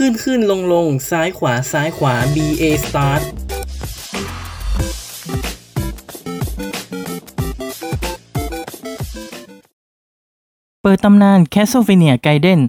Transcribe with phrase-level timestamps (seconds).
[0.00, 3.22] ขึ้นขึ้นลงลงซ้ายขวาซ้ายขวา B A start
[10.82, 12.60] เปิดตำนาน Castlevania Gaiden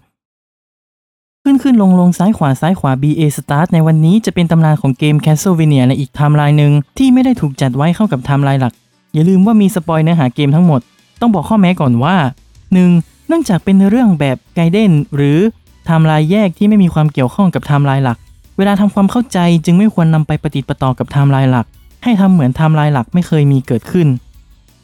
[1.43, 8.73] ขึ้นขึ้นลงลงซ้ายขวาซ้ายขวา BA Start ในวันนี้จะเป็นตำนานของเกม Castlevania ในอีกไทม์ไลน์หนึ่งที่ไม่ได้ถูกจัดไว้เข้ากับไทม์ไลน์หลัก
[9.13, 10.81] อย่าลืมว่ามี spoil เนื้อหาเกมทั้งหมด
[11.21, 12.15] ต้องบอกข้อแม้ก่อนว่า
[12.71, 13.27] 1.
[13.27, 15.39] เนื่องจากเป็นเรื่องแบบ Gaiden หรือ
[15.85, 18.17] ไทม์ไลน์แยกที่ไม่มีความเกี่ยวข้องกับไทม์ไลน์หลัก
[18.57, 21.65] เวลาทำความเข้าใจจึงไม่ควรนำไปปะติดปะต่อกับไทม์ไลน์หลัก
[22.03, 24.07] ให้ทำเหมือนไทม์ไลน์หลักไม่เคยมีเกิดขึ้น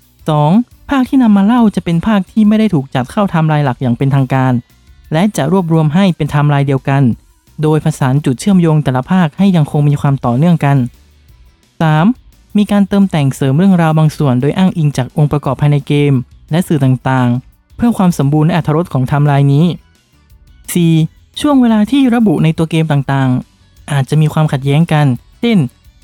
[0.08, 0.90] 2.
[0.90, 4.54] ภาคที่นำมาเล่าจะเป็นภาคที่ไม่ได้ถูกจัดเข้าไทม์ไลน์หลักอย่างเป็นทางการ
[5.14, 7.04] และจะรวบรวมให้เป็นไทม์ไลน์เดียวกัน
[7.64, 10.78] โดยผสานจุดเชื่อมโยงแต่ละภาคให้ยังคงมีความต่อเนื่องกัน
[11.88, 12.58] 3.
[12.58, 16.14] มีการเติมแต่งเสริมเรื่องราวบางส่วน โดยอ้างอิงจากองค์ประกอบภายในเกม
[16.52, 19.66] และสื่อต่างๆ เพื่อความสมบูรณ์และอรรถรสของไทม์ไลน์นี้
[20.76, 21.42] 4.
[21.42, 25.06] ช่วงเวลาที่ระบุในตัวเกมต่างๆ อาจจะมีความขัดแย้งกัน
[25.42, 25.58] เช่น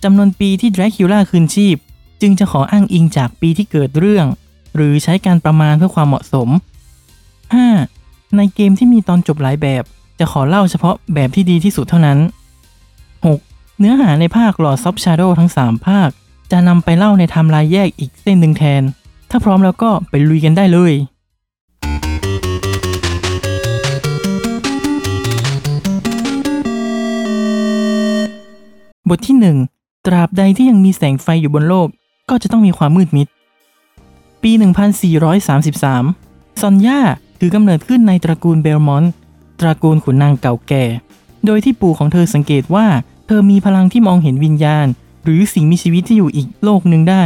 [0.03, 1.75] จำนวนปีที่ Dracula คืนชีพ
[2.21, 4.25] จึงจะขออ้างอิงจากปีที่เกิดเรื่อง
[4.75, 6.49] หรือใช้การประมาณเพื่อความเหมาะสม
[7.61, 8.37] 5.
[8.37, 9.83] ในเกมที่มีตอนจบหลายแบบ
[10.19, 12.19] จะขอเล่าเฉพาะแบบที่ดีที่สุดเท่านั้น
[12.99, 13.79] 6.
[13.79, 16.09] เนื้อหาในภาค Lord of Shadow ทั้ง 3 ภาค
[16.51, 18.83] จะนำไปเล่าในไทม์ไลน์แยกอีกเส้นหนึ่งแทน
[19.29, 20.93] ถ้าพร้อมแล้วก็ไปลุยกันได้เลย
[29.09, 29.37] บทที่
[29.71, 31.87] 1 ตราบใดที่ยังมีแสงไฟอยู่บนโลก
[32.29, 33.27] ก็จะต้องมีความมืดมิด
[34.43, 34.51] ปี
[35.31, 36.99] 1433 ซอนย่า
[37.39, 39.11] ถือกำเนิดขึ้นในตระกูลเบลมอนต์
[39.59, 40.83] ตระกูลขุนนางเก่าแก่
[41.45, 42.87] โดยที่ปู่ของเธอสังเกตว่า
[43.27, 44.87] เธอมีพลังที่มองเห็นวิญญาณ
[45.23, 47.23] หรือสิ่งมีชีวิตที่อยู่อีกโลกหนึ่งได้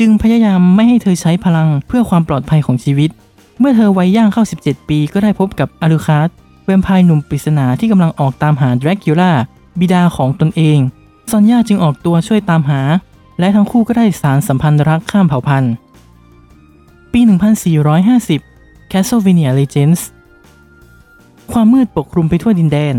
[0.00, 3.10] จึงพยายามไม่ให้เธอใช้พลังเพื่อความปลอดภัยของชีวิต
[3.58, 6.28] เมื่อเธอวัยย่างเข้า 17 ปีก็ได้พบกับอาลูคาส
[6.64, 9.32] แวมไพร์หนุ่มปริศนาที่กำลังออกตามหาดรากิล่า
[9.80, 10.78] บิดาของตนเอง
[11.30, 12.80] ซอนย่าจึงออกตัวช่วยตามหา
[13.38, 15.72] และทั้งคู่ก็ได้สารสัมพันธ์รักข้ามเผ่าพันธุ์
[17.12, 17.20] ปี
[18.26, 20.00] 1450 Castlevania Legends
[21.52, 22.94] ความมืดปกคลุมไปทั่วดินแดน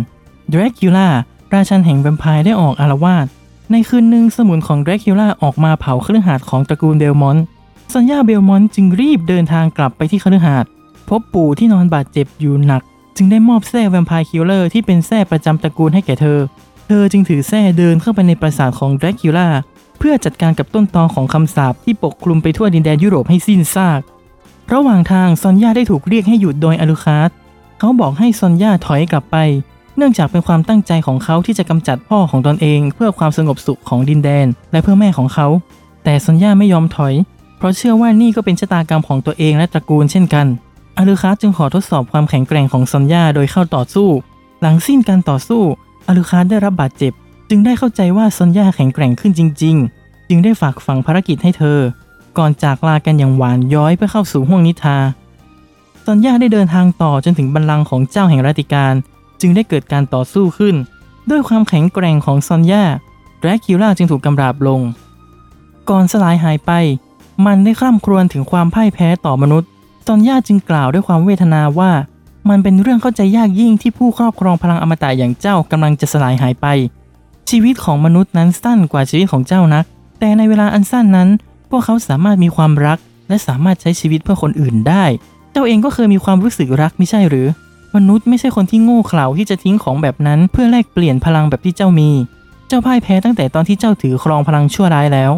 [0.54, 1.08] Dracula
[1.54, 3.26] ราชันแห่งแวมไพร์ได้ออกอาละวาด
[3.72, 7.44] ในคืนหนึ่งสมุนของ Dracula ออกมาเผาคฤหาสน์ของตระกูลเบลมอนต์
[7.92, 10.70] ซอนย่าเบลมอนต์จึงรีบเดินทางกลับไปที่คฤหาสน์
[11.10, 12.82] พบปู่ที่นอนบาดเจ็บอยู่หนัก
[13.16, 16.40] จึงได้มอบแส้ Vampire Killer ที่เป็นแส้ประจำตระกูลให้แก่เธอ
[16.88, 19.48] เธอจึงถือแส้เดินเข้าไปในปราสาทของ Dracula
[20.00, 24.02] เพื่อจัดการกับต้นตอของคำสาปที่ปกคลุมไปทั่วดินแดนยุโรปให้สิ้นซาก
[24.74, 27.30] ระหว่างทางซอนย่าได้ถูกเรียกให้หยุดโดยอลูคาส
[27.80, 29.38] เขาบอกให้ซอนย่าถอยกลับไป
[29.98, 35.48] เนื่องจากเป็นความตั้งใจของเขาที่จะกำจัดพ่อของตนเอง เพื่อความสงบสุขของดินแดน และเพื่อแม่ของเขา
[36.04, 37.14] แต่ซอนย่าไม่ยอมถอย
[37.58, 40.48] เพราะเชื่อว่านี่ก็เป็นชะตากรรมของตัวเองและตระกูลเช่นกัน
[40.98, 44.10] อลูคาสจึงขอทดสอบความแข็งแกร่งของซอนย่าโดยเข้าต่อสู้
[44.62, 45.62] หลังสิ้นการต่อสู้
[46.08, 47.14] อลูคาสได้รับบาดเจ็บ
[47.50, 51.80] จึงได้เข้าใจว่าซอนย่าแข็งแกร่งขึ้นจริง ๆ จึงได้ฝากฝังภารกิจให้เธอ
[52.38, 54.98] ก่อนจากลากันอย่างหวานย้อยเพื่อเข้าสู่ห้วงนิทรา
[56.06, 58.94] ซอนย่าได้เดินทางต่อจนถึงบัลลังก์ของเจ้าแห่งราติการ
[59.42, 60.76] จึงได้เกิดการต่อสู้ขึ้น
[61.30, 62.84] ด้วยความแข็งแกร่งของซอนย่า
[63.40, 64.82] แดรคิล่าจึงถูกกำราบลง
[65.90, 66.72] ก่อนสลายหายไป
[67.46, 69.70] มันได้คร่ำครวญถึงความพ่ายแพ้ต่อมนุษย์
[70.06, 71.92] ซอนย่าจึงกล่าวด้วยความเวทนาว่า
[72.50, 76.66] มันเป็นเรื่องเข้าใจยากยิ่งที่ผู้ครอบครองพลังอมตะอย่างเจ้ากำลังจะสลายหายไป
[77.50, 79.86] ชีวิตของมนุษย์นั้นสั้นกว่าชีวิตของเจ้านัก
[80.20, 81.30] แต่ในเวลาอันสั้นนั้น
[81.70, 82.98] พวกเขาสามารถมีความรัก
[83.30, 85.04] และสามารถใช้ชีวิตเพื่อคนอื่นได้
[85.52, 87.48] เจ้าเองก็เคยมีความรู้สึกรักไม่ใช่หรือ
[87.96, 92.10] มนุษย์ไม่ใช่คนที่โง่เขลาที่จะทิ้งของแบบนั้น เพื่อแลกเปลี่ยนพลังแบบที่เจ้ามี
[92.68, 95.32] เจ้าพ่ายแพ้ตั้งแต่ตอนที่เจ้าถือครองพลังชั่วร้ายแล้ว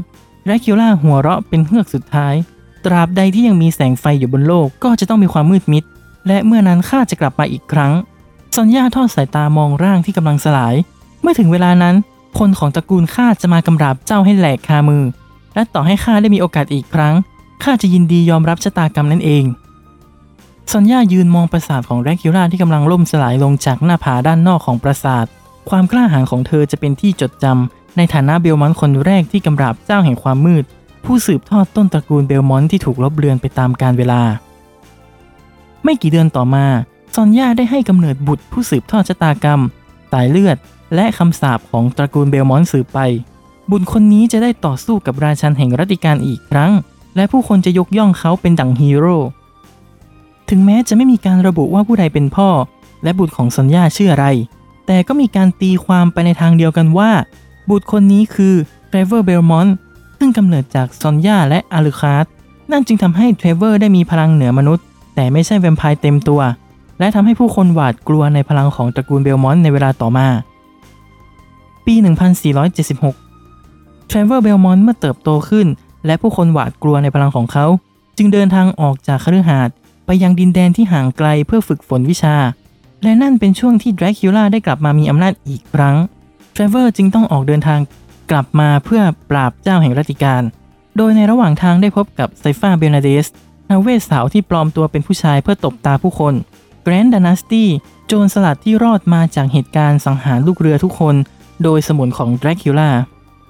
[0.45, 2.33] แรคิล่าหัวเราะเป็นเฮือกสุดท้าย
[2.85, 5.83] ตราบใดที่ยังมีแสงไฟอยู่บนโลกก็จะต้องมีความมืดมิด
[6.27, 7.93] และเมื่อนั้นข้าจะกลับมาอีกครั้ง
[8.55, 10.75] ซอนย่าทอดสายตามองร่างที่กำลังสลาย
[11.21, 11.95] เมื่อถึงเวลานั้น
[12.39, 15.03] คนของตระกูลข้าจะมากำราบเจ้าให้แหลกคามือ
[15.53, 17.13] และต่อให้ข้าได้มีโอกาสอีกครั้ง
[17.63, 19.43] ข้าจะยินดียอมรับชะตากรรมนั่นเอง
[20.71, 25.25] ซอนย่ายืนมองปราสาทของแรคิล่าที่กำลังล่มสลายลงจากหน้าผาด้านนอกของปราสาท
[25.69, 30.63] ความกล้าหาญของเธอจะเป็นที่จดจำในฐานะเบลมอนคนแรกที่กำราบเจ้าแห่งความมืด
[31.05, 34.21] ผู้สืบทอดต้นตระกูลเบลมอนที่ถูกลบเลือนไปตามกาลเวลา
[35.85, 36.65] ไม่กี่เดือนต่อมา
[37.15, 39.61] ซอนย่าได้ให้กำเนิดบุตรผู้สืบทอดชะตากรรม
[40.11, 40.57] สายเลือด
[40.95, 42.99] และคำสาปของตระกูลเบลมอนสืบไป
[43.71, 46.71] บุตรคนนี้จะได้ต่อสู้กับราชันแห่งรัตติกาลอีกครั้ง
[47.15, 49.17] และผู้คนจะยกย่องเขาเป็นดั่งฮีโร่
[50.49, 52.49] ถึงแม้จะไม่มีการระบุว่าผู้ใดเป็นพ่อ
[53.03, 54.27] และบุตรของซอนย่าชื่ออะไร
[54.87, 57.11] แต่ก็มีการตีความไปในทางเดียวกันว่า
[57.69, 58.55] บุตรคนนี้คือ
[58.87, 59.67] เทรเวอร์เบลมอน
[60.19, 62.25] ซึ่งกำเนิดจากซอนย่าและอาลูคาร์ด
[62.71, 64.85] นั่นจึงทำให้เทรเวอร์ได้มีพลังเหนือมนุษย์
[65.15, 66.41] แต่ไม่ใช่แวมไพร์เต็มตัว
[66.99, 70.27] และทำให้ผู้คนหวาดกลัวในพลังของตระกูลเบลมอนต์ในเวลาต่อมา
[71.85, 71.95] ปี
[72.81, 75.67] 1476 t r a v e r Belmont เมื่อเติบโตขึ้น
[76.05, 77.65] และผู้คนหวาดกลัวในพลังของเขา
[78.17, 79.75] จึงเดินทางออกจากคฤหาสน์
[80.05, 82.35] ไปยังดินแดนที่ห่างไกลเพื่อฝึกฝนวิชา
[83.03, 85.95] และนั่นเป็นช่วงที่ดรคิวล่าได้กลับมามีอำนาจอีกครั้ง
[86.55, 87.79] t r a v e r จึงต้องออกเดินทาง
[88.31, 90.41] กลับมาเพื่อปราบเจ้าแห่งรัตติกาล
[90.97, 93.27] โดยในระหว่างทางได้พบกับไซฟ้าเบลนาเดส
[93.69, 96.33] นักเวทสาวที่ปลอมตัวเป็นผู้ชายเพื่อตบตาผู้คน
[96.83, 97.69] แกรนด์ดานาสตี้
[98.07, 101.15] โจรสลัดที่รอดมาจากเหตุการณ์สังหารลูกเรือทุกคน
[101.63, 102.89] โดยสมุนของแดรคิล่า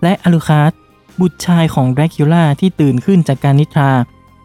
[0.03, 0.71] และอลูคาร์ด
[1.21, 3.91] บุตรชายของแดรคิล่าที่ตื่นขึ้นจากการนิทรา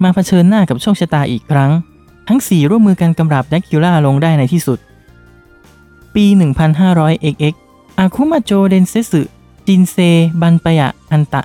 [0.02, 1.70] มาเผชิญหน้ากับโชคชะตาอีกครั้ง
[2.28, 4.78] ทั้ง 4 ร่วมมือกันกำราบแดรคิล่าลงได้ในที่สุด
[6.14, 6.26] ปี
[6.78, 7.54] 1500 XX
[7.98, 9.96] 悪魔城伝説 新生
[10.40, 11.42] ヴァンパイアハンター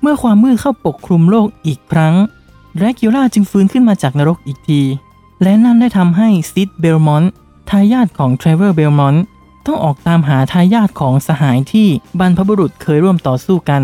[0.00, 2.14] เมื่อความมืดเข้าปกคลุมโลกอีกครั้ง
[2.78, 4.82] ดรคิล่าจึงฟื้นขึ้นมาจากนรกอีกที
[5.42, 7.32] และนั่นได้ทำให้ซิดเบลมอนต์
[7.70, 9.24] ทายาทของเทรเวอร์เบลมอนต์
[9.66, 11.88] ต้องออกตามหาทายาทของสหายที่
[12.20, 13.82] บรรพบุรุษเคยร่วมต่อสู้กัน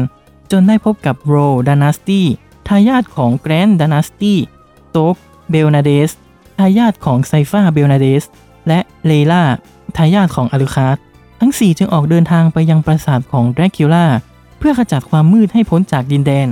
[0.51, 1.37] จนได้พบกับโร
[1.69, 2.27] ดานาสตี้
[2.69, 4.39] ทายาทของแกรนด์ดานาสตี้
[4.91, 5.17] โต๊ก
[5.51, 6.11] เบลนาเดส
[6.59, 8.25] ทายาทของไซฟ้าเบลนาเดส
[8.69, 9.43] และเลล่า
[9.97, 10.97] ทายาทของอลูคาส
[11.41, 14.07] ทั้ง 4 จึงออกเดินทางไปยังปราสาทของแดรคิวล่า
[14.59, 16.49] เพื่อขจัดความมืดให้พ้นจากดินแดน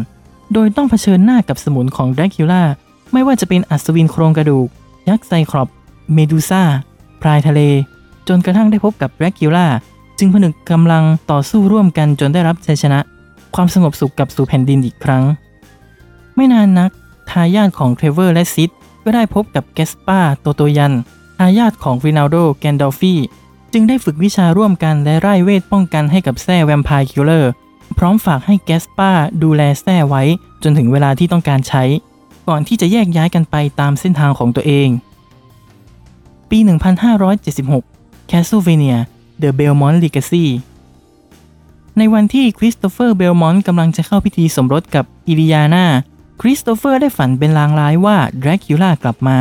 [0.52, 2.62] โดยต้องเผชิญหน้ากับสมุนของแดรคิวล่า
[3.12, 4.68] ไม่ว่าจะเป็นอัศวินโครงกระดูก
[5.08, 5.68] ยักษ์ Cyclops
[6.12, 6.62] เมดูซ่า
[7.22, 7.60] พรายทะเล
[8.28, 9.66] จนกระทั่งได้พบกับแดรคิวล่า
[10.18, 12.98] จึงผนึกกำลังต่อสู้ร่วมกันจนได้รับชัยชนะ
[13.54, 15.24] ความสงบสุขกลับสู่แผ่นดินอีกครั้ง
[16.36, 16.90] ไม่นานนัก
[17.30, 18.70] ทายาทของเทรเวอร์และซิด
[19.04, 20.92] ก็ได้พบกับแกสปาโตโตยัน
[21.38, 23.20] ทายาทของรินาลโดแกนดอลฟี่
[23.72, 27.50] จึงได้ฝึกวิชาร่วมกันและร่ายเวทป้องกันให้กับแส้ Vampire Killer
[27.98, 29.10] พร้อมฝากให้แกสปา
[29.42, 30.22] ดูแลแส้ไว้
[30.62, 31.82] จนถึงเวลาที่ต้องการใช้
[32.48, 34.88] ก่อนที่จะแยกย้ายกันไปตามเส้นทางของตัวเอง
[36.50, 36.58] ปี
[37.44, 38.98] 1576 Castlevania
[39.42, 40.46] The Belmont Legacy
[41.98, 45.86] ในวันที่คริสโตเฟอร์เบลมอนต์กำลังจะเข้าพิธีสมรสกับอิริยานา
[46.40, 49.38] คริสโตเฟอร์ได้ฝันเป็นลางร้ายว่าแดรคิวล่ากลับมา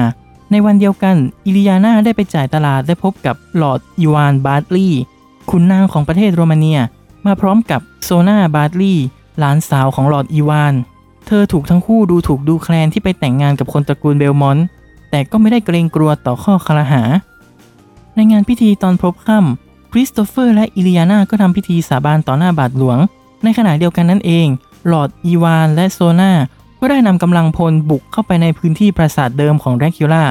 [0.51, 1.15] ในวันเดียวกัน
[1.45, 5.01] อิริยานาได้ไปจ่ายตลาดได้พบกับลอร์ดอีวานบาร์ตลีย์
[5.50, 6.80] ขุนนางของประเทศโรมาเนีย
[7.25, 9.06] มาพร้อมกับโซนาบาร์ตลีย์
[9.39, 10.73] หลานสาวของลอร์ดอีวาน
[11.27, 14.65] เธอถูกทั้งคู่ดูถูกดูแคลนที่ไปแต่งงานกับคนตระกูลเบลมอนต์
[15.12, 17.01] แต่ก็ไม่ได้เกรงกลัวต่อข้อครหา
[18.15, 22.97] ในงานพิธีตอนพลบค่ำคริสโตเฟอร์และอิริยาน่าก็ทำพิธีสาบานต่อหน้าบาทหลวง
[23.44, 24.47] ในขณะเดียวกันนั่นเอง
[24.91, 26.31] ลอร์ดอีวานและโซนา
[26.79, 30.24] ก็ได้นำกำลังพลบุกเข้าไปในพื้นที่ปราสาทเดิมของแดรคิวล่า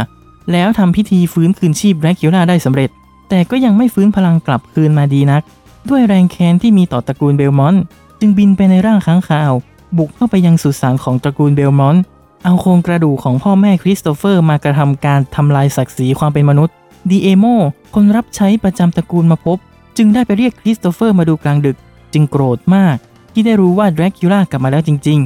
[0.53, 2.91] แล้วทำพิธีฟื้นคืนชีพแดรคิวล่าได้สำเร็จ
[3.29, 5.43] แต่ก็ยังไม่ฟื้นพลังกลับคืนมาดีนัก
[5.89, 7.83] ด้วยแรงแค้นที่มีต่อตระกูลเบลมอนต์
[8.21, 9.53] จึงบินไปในร่างค้างคาว
[9.97, 12.03] บุกเข้าไปยังสุสานของตระกูลเบลมอนต์
[12.45, 16.75] เอาโครงกระดูกของพ่อแม่คริสโตเฟอร์มากระทำการทำลายศักดิ์ศรีความเป็นมนุษย์
[17.11, 17.45] ดีเอโม
[17.95, 19.59] คนรับใช้ประจำตระกูลมาพบ
[19.97, 21.77] จึงได้ไปเรียกคริสโตเฟอร์มาดูกลางดึก
[22.13, 22.97] จึงโกรธมาก
[23.33, 25.19] ที่ได้รู้ว่าแดรคิวล่ากลับมาแล้วจริง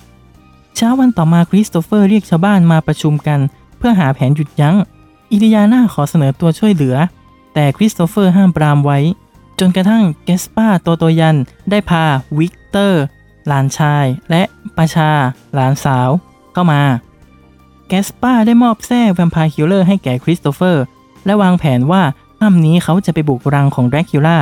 [0.00, 3.40] ๆ เช้าวันต่อมาคริสโตเฟอร์เรียกชาวบ้านมาประชุมกัน
[3.78, 4.76] เพื่อหาแผนหยุดยั้ง
[5.32, 6.96] อิริยาน่าขอเสนอตัวช่วยเหลือ
[7.54, 8.98] แต่คริสโตเฟอร์ห้ามปรามไว้
[9.58, 11.36] จนกระทั่งแกสปาโตโตยัน
[11.70, 12.04] ได้พา
[12.38, 13.02] วิกเตอร์
[13.46, 14.42] หลานชาย และ
[14.76, 15.10] ปราชา
[15.54, 16.08] หลานสาว
[16.52, 16.82] เข้ามา
[17.88, 20.84] แกสปาได้มอบแส้ Vampire Killer ให้แก่คริสโตเฟอร์
[21.26, 22.02] และวางแผนว่า
[22.40, 24.38] ค่ำนี้เขาจะไปบุกรังของแดรคิวล่า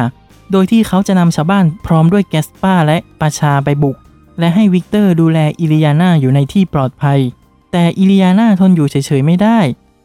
[0.52, 3.96] โดยที่เขาจะนำชาวบ้านพร้อมด้วยแกสปาและปราชาไปบุก
[4.38, 7.20] และให้วิกเตอร์ดูแลอิริยาน่าอยู่ในที่ปลอดภัย
[7.72, 9.58] แต่อิริยาน่าทนอยู่เฉยๆไม่ได้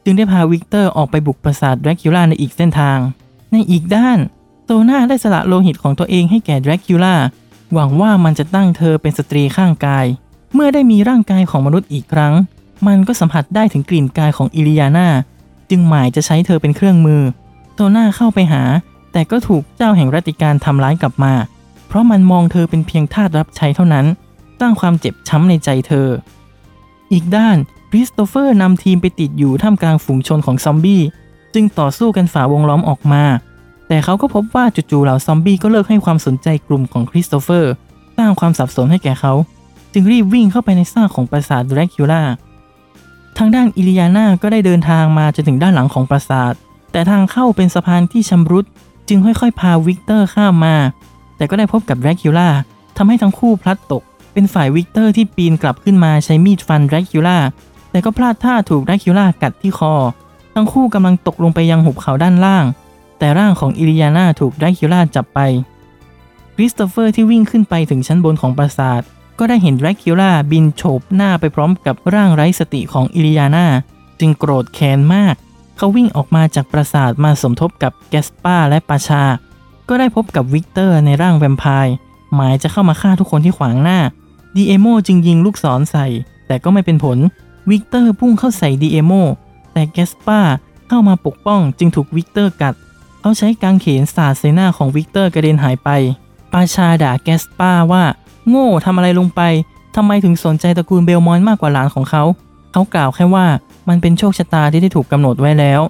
[0.04, 2.98] จึงได้พาวิกเตอร์ออกไปบุกปราสาทแดรคิวล่าในอีกเส้นทาง
[3.52, 4.20] ในอีกด้าน
[4.72, 7.16] โซนาได้สละโลหิตของตัวเองให้แก่แดรคิวล่า
[7.74, 10.06] หวังว่ามันจะตั้งเธอเป็นสตรีข้างกาย
[10.54, 12.34] เมื่อได้มีร่างกายของมนุษย์อีกครั้ง
[12.88, 15.08] มันก็สัมผัสได้ถึงกลิ่นกายของอิริยาน่า
[15.70, 17.22] จึงหมายจะใช้เธอเป็นเครื่องมือ
[17.74, 18.64] โซนาเข้าไปหา
[19.12, 21.34] แต่ก็ถูกเจ้าแห่งรัตติกาลทำร้ายกลับมา
[21.88, 24.06] เพราะมันมองเธอเป็นเพียงทาสรับใช้เท่านั้น
[24.60, 26.08] สร้างความเจ็บช้ำในใจเธอ
[27.12, 27.58] อีกด้าน
[27.90, 31.02] คริสโตเฟอร์นำทีมไปติดอยู่ท่ามกลางฝูงชนของซอมบี้
[31.54, 33.24] จึงต่อสู้กันฝ่าวงล้อมออกมา
[33.90, 37.74] แต่เขาก็พบว่าจู่ๆเหล่าซอมบี้ก็เลิกให้ความสนใจกลุ่มของคริสโตเฟอร์
[38.18, 39.34] สร้างความสับสนให้แก่เขา
[39.94, 42.22] จึงรีบวิ่งเข้าไปในซากของปราสาทแดรคิวล่า
[43.38, 46.54] ทางด้านอิริยาน่าก็ได้เดินทางมาจนถึงด้านหลังของปราสาท
[46.92, 48.66] แต่ทางเข้าเป็นสะพานที่ชำรุด
[49.08, 50.76] จึงค่อยๆ พาวิกเตอร์ข้ามมา
[51.38, 52.50] แต่ก็ได้พบกับแดรคิวล่า
[52.98, 54.04] ทำให้ทั้งคู่พลัดตก
[54.34, 57.38] เป็นฝ่ายวิกเตอร์ที่ปีนกลับขึ้นมาใช้มีดฟันแดรคิวล่า
[57.92, 59.94] แต่ก็พลาดท่าถูกแดรคิวล่ากัดที่คอ
[60.54, 62.66] ทั้งคู่กำลังตกลงไปยังหุบเขาด้านล่าง
[63.20, 65.40] แต่ร่างของอิริยาน่าถูกแดรคิวล่าจับไป
[66.56, 69.02] คริสโตเฟอร์ที่วิ่งขึ้นไปถึงชั้นบนของปราสาท
[69.40, 73.66] ก็ได้เห็นแดรคิวล่าบินโฉบหน้าไปพร้อมกับร่างไร้สติของอิริยาน่า
[74.20, 79.24] จึงโกรธแค้นมาก เขาวิ่งออกมาจากปราสาทมาสมทบกับแกสปาและปราชา
[79.90, 81.94] ก็ได้พบกับวิกเตอร์ในร่างแวมไพร์
[82.36, 84.00] หมายจะเข้ามาฆ่าทุกคนที่ขวางหน้า
[84.56, 86.08] ดีเอโมจึงยิงลูกศรใส่
[86.48, 87.18] แต่ก็ไม่เป็นผล
[87.70, 89.14] วิกเตอร์พุ่งเข้าใส่ดีเอโม
[89.74, 90.40] แต่แกสปา
[90.90, 92.76] เข้ามาปกป้องจึงถูกวิกเตอร์กัด
[93.22, 95.90] เขาใช้กางเขนสาดใส่หน้าของวิกเตอร์กระเด็นหายไป
[96.52, 98.04] ปราชาด่าแกสปาว่า
[98.48, 99.42] โง่ทำอะไรลงไป
[99.96, 102.24] ทำไมถึงสนใจตระกูลเบลมอนต์มากกว่าหลานของเขา
[102.72, 103.46] เขากล่าวแค่ว่า
[103.90, 105.82] มันเป็นโชคชะตาที่ได้ถูกกำหนดไว้แล้ว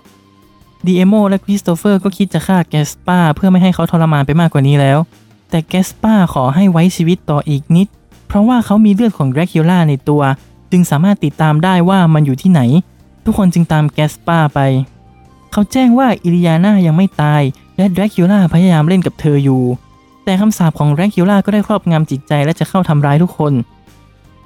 [0.85, 4.97] ดีเอโมและคริสโตเฟอร์ก็คิดจะฆ่าแกสปาเพื่อไม่ให้เขาทรมานไปมากกว่านี้แล้ว
[5.49, 7.87] แต่แกสปาขอให้ไว้ชีวิตต่ออีกนิด
[8.27, 10.21] เพราะว่าเขามีเลือดของแดรคิวล่าในตัว
[10.71, 12.61] จึงสามารถติดตามได้ว่ามันอยู่ที่ไหน
[13.25, 14.59] ทุกคนจึงตามแกสปาไป
[15.51, 17.41] เขาแจ้งว่าอิริยาน่ายังไม่ตาย
[17.77, 19.63] และแดรคิวล่าพยายามเล่นกับเธออยู่
[20.23, 23.53] แต่คำสาปของแดรคิวล่าก็ได้ครอบงำจิตใจและจะเข้าทำร้ายทุกคน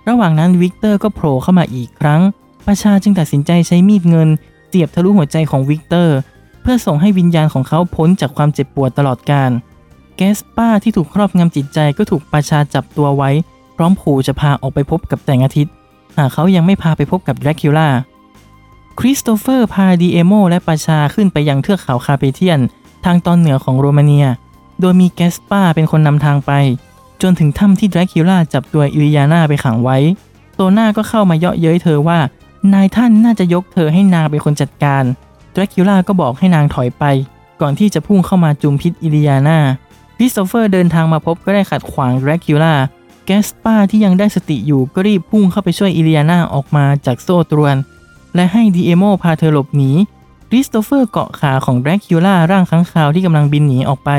[0.08, 2.22] ระหว่างนั้นวิกเตอร์ก็โผล่เข้ามาอีกครั้ง
[2.68, 4.30] ปราชาจึงตัดสินใจใช้มีดเงิน
[4.70, 6.18] เสียบทะลุหัวใจของวิกเตอร์
[6.62, 9.52] เพื่อส่งให้วิญญาณของเขาพ้นจากความเจ็บปวดตลอดกาล
[10.18, 13.30] แกสปาที่ถูกครอบงำจิตใจก็ถูกปราชาจับตัวไว้
[13.76, 15.74] พร้อมขู่จะพาออกไปพบกับแสงอาทิตย์
[16.18, 17.88] หากเขายังไม่พาไปพบกับแดรคิวล่า
[19.00, 22.60] คริสโตเฟอร์พาดีเอโมและปราชาขึ้นไปยังเทือกเขาคาเปเทียน
[23.06, 24.28] ทางตอนเหนือของโรมาเนีย
[24.80, 26.52] โดยมีแกสปาเป็นคนนำทางไป
[27.22, 29.98] จนถึงถ้ำที่แดรคิวล่าจับตัวอิริยาน่าไปขังไว้
[30.56, 32.20] โซนาก็เข้ามาเยาะเย้ยเธอว่า
[32.74, 35.04] นายท่านน่าจะยกเธอให้นางเป็นคนจัดการ
[35.52, 37.04] แดรคิล่าก็บอกให้นางถอยไป
[37.62, 39.58] ก่อนที่จะพุ่งเข้ามาจุมพิตอิริยาน่า
[40.18, 42.74] คริสโตเฟอร์เดินทางมาพบก็ได้ขัดขวางแดรคิล่า
[43.26, 47.76] แกสปาที่ยังได้สติอยู่ก็รีบพุ่งเข้าไปช่วยอิริยาน่าออกมาจากโซ่ตรวน
[48.36, 49.92] และให้ดีเอโมพาเธอหลบหนี
[50.50, 54.10] คริสโตเฟอร์เกาะขาของแดรคิล่าร่างค้างคาวที่กำลังบินหนีออกไป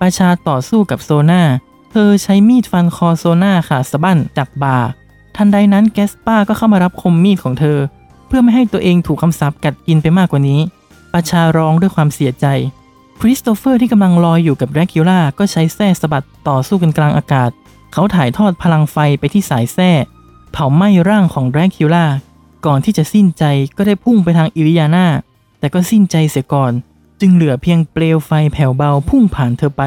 [0.00, 1.42] ประชาต่อสู้กับโซนา
[1.90, 4.78] เธอใช้มีดฟันคอโซนาขาดสะบั้นจากบ่า
[5.36, 7.78] ทันใดนั้นแกสปาก็เข้ามารับคมมีดของเธอ
[8.26, 10.60] เพื่อไม่ให้ตัวเองถูกคำสาปกัดกินไปมากกว่านี้
[11.12, 12.46] ประชาร้องด้วยความเสียใจ
[13.20, 17.50] คริสโตเฟอร์ที่กำลังลอยอยู่กับแดรคิล่าก็ใช้แส้สะบัดต่อสู้กันกลางอากาศ
[17.92, 19.90] เขาถ่ายทอดพลังไฟไปที่สายแส้
[20.52, 22.04] เผาไหม้ร่างของแดรคิล่า
[22.66, 23.44] ก่อนที่จะสิ้นใจ
[23.76, 25.06] ก็ได้พุ่งไปทางอิริยาน่า
[25.58, 26.72] แต่ก็สิ้นใจเสียก่อน
[27.20, 29.82] จึงเหลือเพียงเปลวไฟแผ่วเบาพุ่งผ่านเธอไป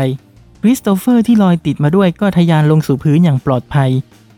[0.62, 3.90] คริสโตเฟอร์ที่ลอยติดมาด้วยก็ทะยานลงสู่พื้นอย่างปลอดภัย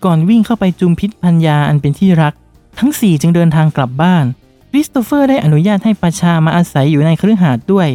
[0.06, 2.34] ก่อนวิ่งเข้าไปจุมพิตภรรยาอันเป็นที่รัก
[2.80, 4.26] ทั้งสี่จึงเดินทางกลับบ้าน
[4.72, 7.88] คริสโตเฟอร์ได้อนุญาตให้ประชามาอาศัยอยู่ในคฤหาสน์ด้วย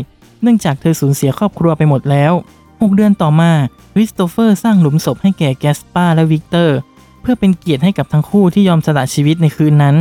[0.42, 2.32] เนื่องจากเธอสูญเสียครอบครัวไปหมดแล้ว
[2.64, 3.52] 6เดือนต่อมา
[3.94, 6.76] คริสโตเฟอร์สร้างหลุมศพให้แก่แกสปาและวิกเตอร์
[7.20, 9.96] เพื่อเป็นเกียรติให้กับทั้งคู่ที่ยอมสละชีวิตในคืนนั้น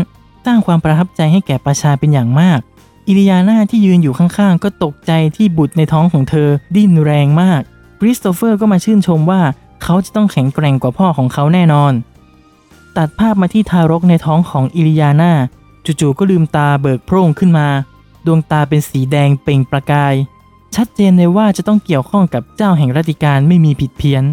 [0.45, 2.59] สร้างความประทับใจให้แก่ประชาเป็นอย่างมาก
[3.07, 7.61] อิริยาน่าที่ยืนอยู่ข้างๆ ก็ตกใจที่บุตรในท้องของเธอดิ้นแรงมาก
[7.99, 9.41] คริสโตเฟอร์ก็มาชื่นชมว่า
[9.83, 11.93] เขาจะต้องแข็งแกร่งกว่าพ่อของเขาแน่นอน
[12.97, 15.31] ตัดภาพมาที่ทารกในท้องของอิริยาน่า
[15.85, 17.67] จู่ๆก็ลืมตาเบิกโพร่งขึ้นมา
[18.25, 20.13] ดวงตาเป็นสีแดงเปล่งประกาย
[20.75, 24.23] ชัดเจนเลยว่าจะต้องเกี่ยวข้องกับเจ้าแห่งรัตติกาลไม่มีผิดเพี้ยน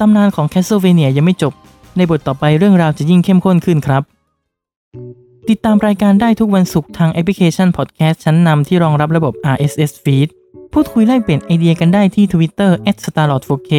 [0.00, 1.52] ตำนานของแคสเซิลเวเนียยังไม่จบ
[1.96, 4.02] ในบทต่อไปเรื่องราวจะยิ่งเข้มข้นขึ้นครับ
[5.50, 10.28] ติดตามรายการได้ทุกวันศุกร์ทางแอปพลิเคชันพอดแคสต์ชั้นนำที่รองรับระบบ RSS Feed
[10.72, 12.70] พูดคุยแลกเปลี่ยนไอเดียกันได้ที่ Twitter
[13.04, 13.72] @starlord4k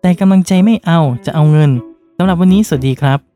[0.00, 1.70] แต่กำลังใจไม่เอาจะเอาเงิน
[2.16, 3.33] สำหรับวันนี้สวัสดีครับ